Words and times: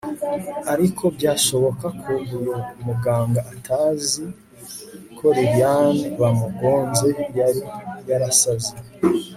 ariko 0.73 1.03
byashoboka 1.15 1.85
ko 2.01 2.11
uyu 2.23 2.39
muganga 2.85 3.39
atazi 3.53 4.23
ko 5.17 5.25
lilian 5.35 5.95
bamugonze 6.19 7.09
yari 7.39 7.61
yarasaze 8.09 8.73